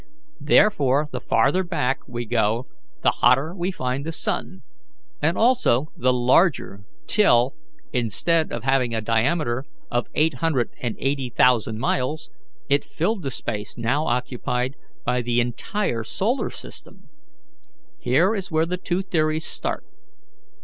[0.39, 2.65] Therefore the farther back we go
[3.03, 4.63] the hotter we find the sun,
[5.21, 7.53] and also the larger, till,
[7.93, 12.31] instead of having a diameter of eight hundred and eighty thousand miles,
[12.67, 14.75] it filled the space now occupied
[15.05, 17.09] by the entire solar system.
[17.99, 19.85] Here is where the two theories start.